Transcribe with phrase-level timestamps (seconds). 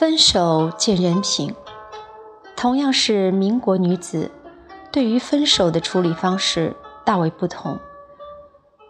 [0.00, 1.54] 分手见人品，
[2.56, 4.30] 同样是民国女子，
[4.90, 7.78] 对于分手的处理方式大为不同。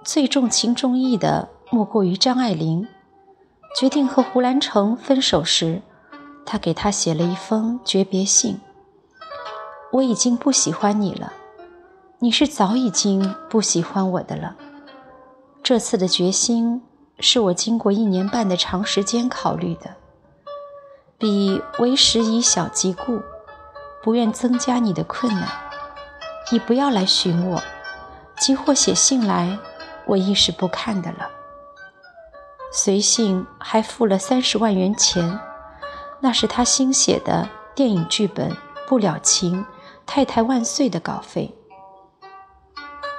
[0.04, 2.87] 最重情重义的莫过于张爱玲。
[3.77, 5.82] 决定和胡兰成分手时，
[6.46, 8.60] 她给他写了一封诀别信
[9.90, 11.32] ：“我已经不喜欢你了，
[12.20, 14.54] 你是早已经不喜欢我的了。
[15.60, 16.80] 这次的决心
[17.18, 19.90] 是我经过一年半的长时间考虑的。”
[21.20, 23.20] 彼为时已小即故，
[24.02, 25.46] 不愿增加你的困难。
[26.51, 27.62] 你不要来寻我，
[28.38, 29.59] 即或写信来，
[30.07, 31.29] 我亦是不看的了。
[32.73, 35.38] 随信还付了三十万元钱，
[36.21, 38.51] 那是他新写的电影剧本
[38.88, 39.59] 《不了情》
[40.07, 41.54] 《太太万岁》的稿费。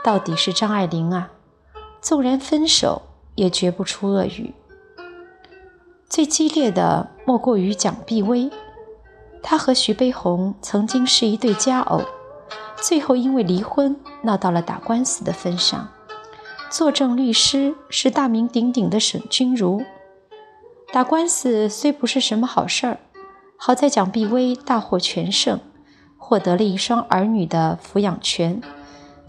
[0.03, 1.29] 到底是张爱玲啊，
[2.01, 3.03] 纵然分手，
[3.35, 4.55] 也绝不出恶语。
[6.11, 8.51] 最激烈的莫过于蒋碧薇，
[9.41, 12.01] 她和徐悲鸿曾经是一对佳偶，
[12.75, 15.87] 最后因为离婚闹到了打官司的份上。
[16.69, 19.85] 作证律师是大名鼎鼎的沈君儒。
[20.91, 22.97] 打官司虽不是什么好事儿，
[23.55, 25.61] 好在蒋碧薇大获全胜，
[26.17, 28.61] 获得了一双儿女的抚养权，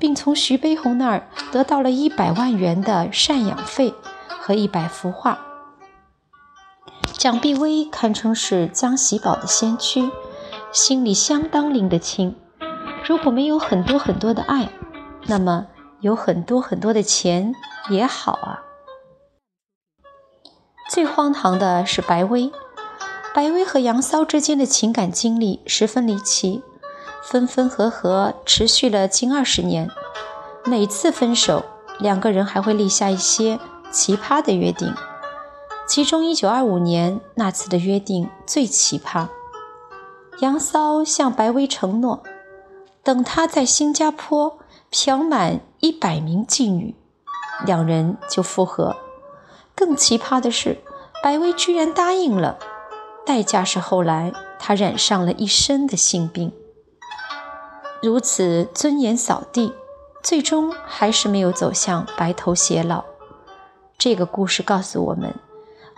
[0.00, 3.94] 并从徐悲鸿那儿得到了一百万元的赡养费
[4.26, 5.38] 和一百幅画。
[7.22, 10.10] 蒋碧薇堪称是江喜宝的先驱，
[10.72, 12.34] 心里相当拎得清。
[13.06, 14.68] 如果没有很多很多的爱，
[15.28, 15.68] 那么
[16.00, 17.54] 有很多很多的钱
[17.90, 18.62] 也好啊。
[20.90, 22.50] 最荒唐的是白薇，
[23.32, 26.64] 白薇和杨骚之间的情感经历十分离奇，
[27.22, 29.88] 分分合合持续了近二十年。
[30.64, 31.64] 每次分手，
[32.00, 33.60] 两个人还会立下一些
[33.92, 34.92] 奇葩的约定。
[35.94, 39.28] 其中，一九二五年那次的约定最奇葩。
[40.38, 42.22] 杨骚向白薇承诺，
[43.02, 44.58] 等他在新加坡
[44.90, 46.94] 嫖满一百名妓女，
[47.66, 48.96] 两人就复合。
[49.74, 50.78] 更奇葩的是，
[51.22, 52.58] 白薇居然答应了，
[53.26, 56.54] 代价是后来他染上了一身的性病。
[58.00, 59.74] 如此尊严扫地，
[60.22, 63.04] 最终还是没有走向白头偕老。
[63.98, 65.34] 这个故事告诉我们。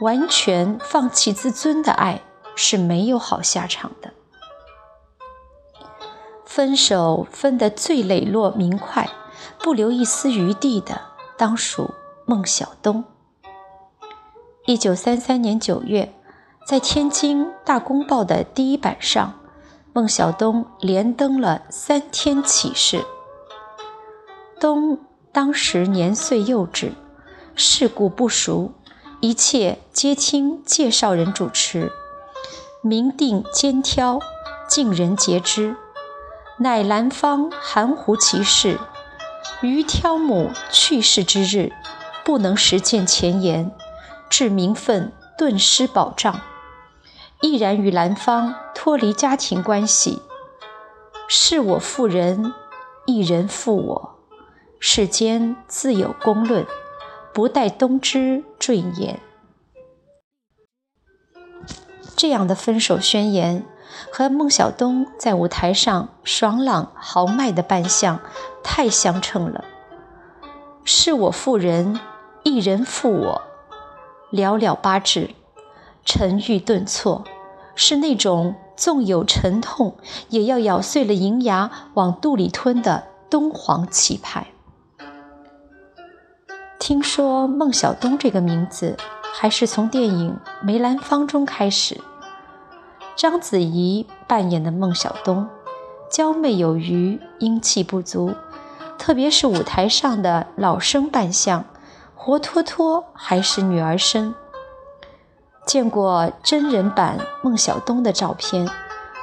[0.01, 2.23] 完全放弃自尊的爱
[2.57, 4.13] 是没有好下场的。
[6.45, 9.09] 分手分得最磊落明快，
[9.59, 11.01] 不留一丝余地的，
[11.37, 11.95] 当属
[12.27, 13.05] 孟小冬。
[14.67, 16.15] 一九三三年九月，
[16.67, 19.35] 在天津《大公报》的第一版上，
[19.93, 23.05] 孟小冬连登了三天启事。
[24.61, 24.99] 冬
[25.33, 26.93] 当时年岁幼稚，
[27.57, 28.73] 世故不熟。
[29.25, 31.91] 一切皆听介绍人主持，
[32.83, 34.19] 明定兼挑，
[34.69, 35.77] 尽人皆知。
[36.59, 38.79] 乃兰芳含糊其事，
[39.63, 41.73] 于挑母去世之日，
[42.23, 43.75] 不能实践前言，
[44.29, 46.43] 致名分顿失保障，
[47.41, 50.21] 毅然与兰芳脱离家庭关系。
[51.29, 52.53] 是我负人，
[53.07, 54.19] 一人负我，
[54.79, 56.67] 世间自有公论。
[57.35, 59.19] 不待冬之坠言，
[62.15, 63.67] 这样的分手宣言
[64.13, 68.21] 和孟小冬在舞台上爽朗豪迈的扮相
[68.63, 69.65] 太相称了。
[70.85, 71.99] 是我负人，
[72.45, 73.43] 一人负我，
[74.31, 75.31] 寥寥八字，
[76.05, 77.25] 沉郁顿挫，
[77.75, 79.97] 是那种纵有沉痛
[80.29, 84.54] 也要咬碎了银牙往肚里吞的东皇气派。
[86.87, 88.95] 听说孟小冬这个名字
[89.33, 91.99] 还是从电影《梅兰芳》中开始。
[93.17, 95.49] 章子怡扮演的孟小冬，
[96.11, 98.35] 娇媚有余，英气不足，
[98.99, 101.65] 特别是舞台上的老生扮相，
[102.15, 104.35] 活脱脱还是女儿身。
[105.65, 108.69] 见过真人版孟小冬的照片，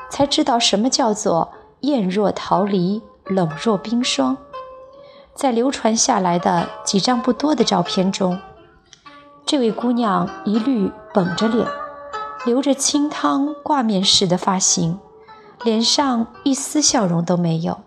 [0.10, 4.36] 才知道什么叫做艳若桃李，冷若冰霜。
[5.36, 8.40] 在流传下来的几张不多的照片中，
[9.46, 11.68] 这位姑娘一律绷着脸，
[12.46, 15.00] 留着清汤挂面式的发型，
[15.64, 17.82] 脸上一丝笑容都没有，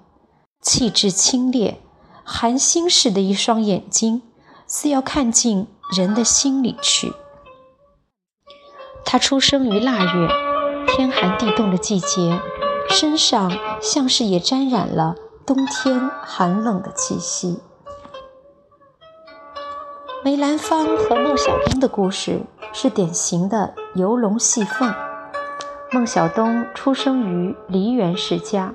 [0.60, 1.76] 气质清冽，
[2.24, 4.22] 寒星似的一双眼睛，
[4.66, 7.12] 似要看进人的心里去。
[9.04, 10.28] 她出生于腊月，
[10.88, 12.40] 天寒地冻的季节，
[12.88, 15.14] 身上像是也沾染了。
[15.46, 17.60] 冬天寒冷的气息。
[20.24, 22.40] 梅兰芳和孟小冬的故事
[22.72, 24.94] 是典型的游龙戏凤，
[25.92, 28.72] 孟小冬出生于梨园世家，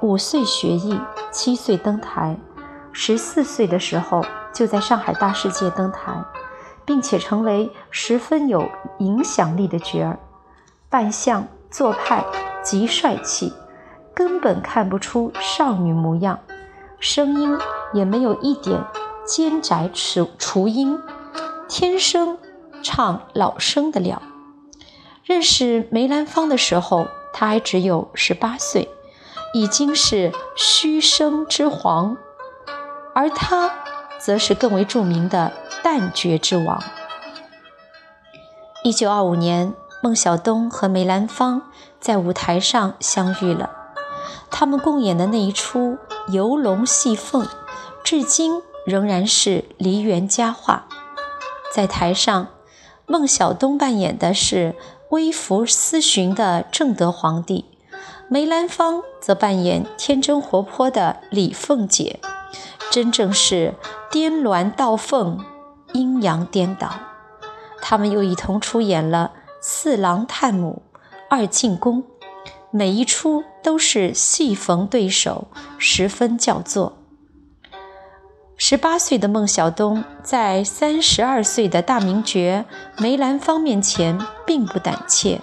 [0.00, 1.00] 五岁学艺，
[1.32, 2.38] 七岁登台，
[2.92, 6.24] 十四岁的时候就在上海大世界登台，
[6.84, 8.64] 并且成为十分有
[9.00, 10.20] 影响力的角儿，
[10.88, 12.24] 扮相做派
[12.62, 13.52] 极帅气，
[14.16, 16.40] 根本看不出少女模样，
[16.98, 17.58] 声音
[17.92, 18.82] 也没有一点
[19.26, 20.98] 尖窄雏雏音，
[21.68, 22.38] 天生
[22.82, 24.22] 唱老生的料。
[25.22, 28.88] 认识梅兰芳的时候，他还只有十八岁，
[29.52, 32.16] 已经是虚声之皇，
[33.14, 33.70] 而他
[34.18, 35.52] 则是更为著名的
[35.84, 36.82] 旦角之王。
[38.82, 41.60] 一九二五年，孟小冬和梅兰芳
[42.00, 43.70] 在舞台上相遇了，
[44.50, 45.98] 他们共演的那一出
[46.32, 47.44] 《游龙戏凤》，
[48.04, 50.86] 至今仍然是梨园佳话。
[51.72, 52.48] 在台上，
[53.06, 54.74] 孟小冬扮演的是。
[55.10, 57.64] 微服私巡的正德皇帝，
[58.28, 62.18] 梅兰芳则扮演天真活泼的李凤姐，
[62.90, 63.74] 真正是
[64.10, 65.44] 颠鸾倒凤，
[65.92, 66.90] 阴阳颠倒。
[67.80, 69.30] 他们又一同出演了
[69.60, 70.82] 《四郎探母》
[71.30, 72.02] 《二进宫》，
[72.76, 76.98] 每一出都是戏逢对手，十分叫座。
[78.58, 82.66] 十八岁的孟小冬在三十二岁的大名角
[82.98, 85.40] 梅兰芳面前并不胆怯，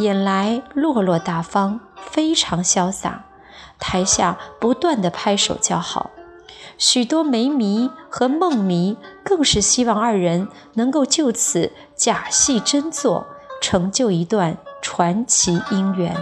[0.00, 3.24] 演来落落大方，非常潇洒。
[3.78, 6.10] 台下不断的拍手叫好，
[6.76, 13.26] 许多梅迷和孟迷更是希望二人能够就此假戏真做，
[13.62, 16.14] 成就一段传奇姻缘。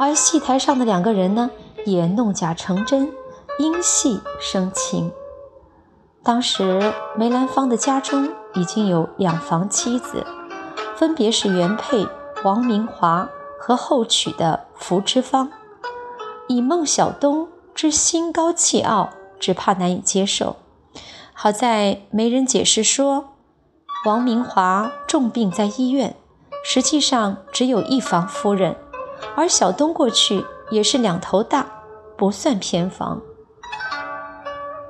[0.00, 1.50] 而戏台上的两个人呢，
[1.84, 3.12] 也弄假成真。
[3.58, 5.12] 因戏生情。
[6.22, 10.24] 当时梅兰芳的家中已经有两房妻子，
[10.96, 12.06] 分别是原配
[12.42, 15.52] 王明华和后娶的福芝芳。
[16.48, 20.56] 以孟小冬之心高气傲，只怕难以接受。
[21.34, 23.34] 好在媒人解释说，
[24.06, 26.16] 王明华重病在医院，
[26.64, 28.76] 实际上只有一房夫人，
[29.36, 31.66] 而小东过去也是两头大，
[32.16, 33.20] 不算偏房。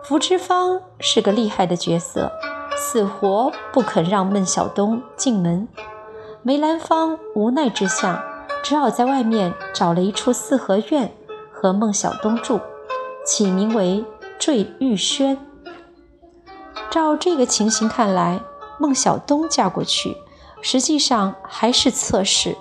[0.03, 2.33] 福芝芳是个厉害的角色，
[2.77, 5.69] 死活不肯让孟小冬进门。
[6.43, 8.25] 梅兰芳无奈之下，
[8.63, 11.13] 只好在外面找了一处四合院
[11.53, 12.61] 和孟小冬住，
[13.25, 14.05] 起名为
[14.39, 15.39] 坠玉轩。
[16.91, 18.41] 照这个情形看来，
[18.79, 20.17] 孟小冬嫁过去，
[20.61, 22.57] 实际上还是侧室，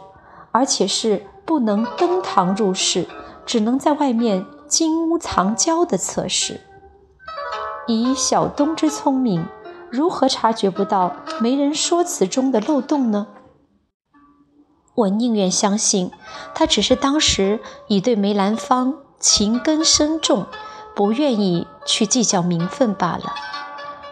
[0.52, 3.08] 而且是不能登堂入室，
[3.44, 6.62] 只能在外面金屋藏娇的测试。
[7.88, 9.48] 以小东之聪明，
[9.90, 13.26] 如何察觉不到媒人说辞中的漏洞呢？
[14.94, 16.12] 我宁愿相信，
[16.54, 20.46] 他只是当时已对梅兰芳情根深重，
[20.96, 23.34] 不愿意去计较名分罢了。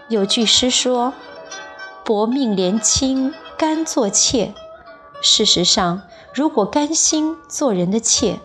[0.10, 1.14] 有句诗说
[2.04, 4.56] ：“薄命连卿甘作妾。”
[5.22, 6.02] 事实上，
[6.38, 8.40] 如果甘心做人的妾，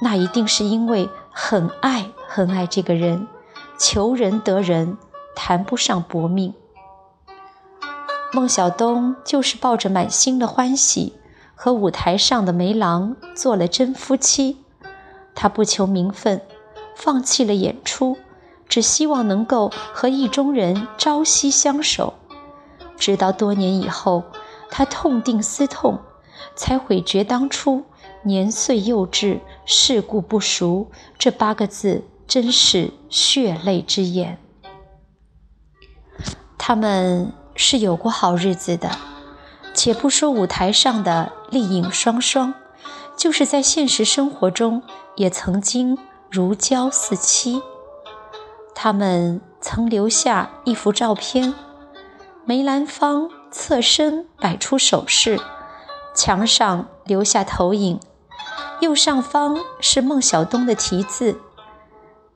[0.00, 3.26] 那一定是因为很爱很爱这个人。
[3.78, 4.98] 求人得人，
[5.34, 6.52] 谈不上薄命。
[8.34, 11.14] 孟小冬就是抱着满心的欢喜，
[11.54, 14.58] 和舞台上的梅郎做了真夫妻。
[15.34, 16.42] 他不求名分，
[16.94, 18.18] 放弃了演出，
[18.68, 22.12] 只希望能够和意中人朝夕相守。
[22.98, 24.24] 直到多年以后，
[24.68, 25.98] 他痛定思痛，
[26.54, 27.84] 才悔觉当初
[28.22, 32.04] 年岁幼稚、世故不熟这八个字。
[32.28, 34.38] 真是血泪之言。
[36.58, 38.90] 他们是有过好日子的，
[39.72, 42.52] 且不说舞台上的丽影双双，
[43.16, 44.82] 就是在现实生活中
[45.16, 45.96] 也曾经
[46.30, 47.62] 如胶似漆。
[48.74, 51.54] 他们曾留下一幅照片，
[52.44, 55.40] 梅兰芳侧身摆出手势，
[56.18, 58.00] 墙上留下投影，
[58.80, 61.40] 右上方是孟小冬的题字。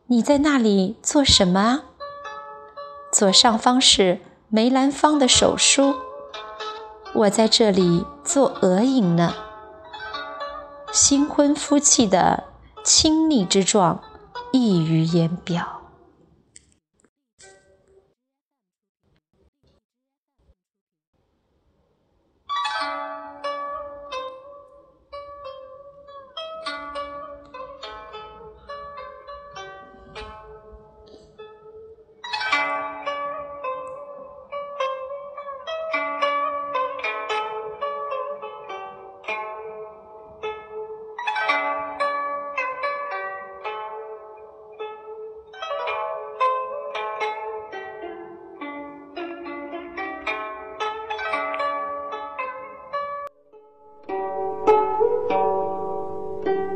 [0.07, 1.83] 你在那里做什么啊？
[3.11, 5.97] 左上方是梅兰芳的手书，
[7.13, 9.35] 我在这里做额影呢。
[10.93, 12.45] 新婚夫妻的
[12.85, 14.01] 亲昵之状
[14.53, 15.82] 溢于言表。